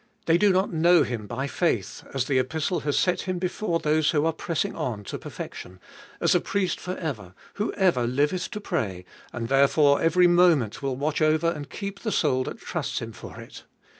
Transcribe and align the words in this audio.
They 0.25 0.39
do 0.39 0.51
not 0.51 0.73
know 0.73 1.03
him 1.03 1.27
by 1.27 1.45
faith, 1.45 2.01
as 2.11 2.25
the 2.25 2.39
Epistle 2.39 2.79
has 2.79 2.97
set 2.97 3.21
Him 3.29 3.37
before 3.37 3.77
those 3.77 4.09
who 4.09 4.25
are 4.25 4.33
pressing 4.33 4.75
on 4.75 5.03
to 5.03 5.19
perfection— 5.19 5.79
as 6.19 6.33
a 6.33 6.41
Priest 6.41 6.79
for 6.79 6.97
ever, 6.97 7.35
who 7.57 7.71
ever 7.73 8.07
liveth 8.07 8.49
to 8.49 8.59
pray, 8.59 9.05
and 9.31 9.47
therefore 9.47 10.01
every 10.01 10.25
moment 10.25 10.81
will 10.81 10.95
watch 10.95 11.21
over 11.21 11.51
and 11.51 11.69
keep 11.69 11.99
the 11.99 12.11
soul 12.11 12.43
that 12.45 12.57
trusts 12.57 12.97
Him 12.97 13.11
for 13.11 13.39
it. 13.39 13.65